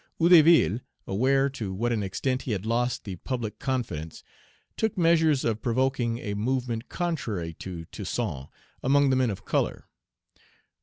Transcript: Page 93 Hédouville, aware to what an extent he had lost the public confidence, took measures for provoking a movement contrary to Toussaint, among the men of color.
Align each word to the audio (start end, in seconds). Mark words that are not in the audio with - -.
Page 0.17 0.31
93 0.31 0.31
Hédouville, 0.67 0.81
aware 1.05 1.47
to 1.51 1.73
what 1.75 1.91
an 1.91 2.01
extent 2.01 2.41
he 2.41 2.53
had 2.53 2.65
lost 2.65 3.03
the 3.03 3.17
public 3.17 3.59
confidence, 3.59 4.23
took 4.75 4.97
measures 4.97 5.43
for 5.43 5.53
provoking 5.53 6.17
a 6.17 6.33
movement 6.33 6.89
contrary 6.89 7.53
to 7.53 7.85
Toussaint, 7.85 8.47
among 8.81 9.11
the 9.11 9.15
men 9.15 9.29
of 9.29 9.45
color. 9.45 9.85